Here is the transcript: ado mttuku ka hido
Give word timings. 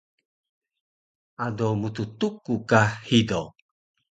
ado 1.43 1.67
mttuku 1.79 2.55
ka 2.69 2.81
hido 3.07 3.41